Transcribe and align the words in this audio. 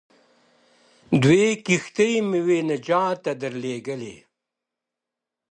دوې 1.23 1.45
کښتۍ 1.65 2.13
مي 2.29 2.39
وې 2.47 2.59
نجات 2.71 3.17
ته 3.23 3.31
درلېږلي. 3.41 4.15